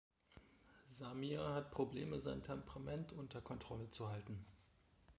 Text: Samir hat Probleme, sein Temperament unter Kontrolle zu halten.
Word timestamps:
Samir 0.89 1.43
hat 1.53 1.69
Probleme, 1.69 2.19
sein 2.21 2.41
Temperament 2.41 3.11
unter 3.11 3.39
Kontrolle 3.39 3.87
zu 3.91 4.09
halten. 4.09 4.43